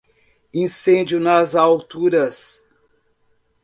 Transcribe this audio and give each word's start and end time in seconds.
Incêndio 0.55 1.19
nas 1.19 1.53
alturas 1.53 2.67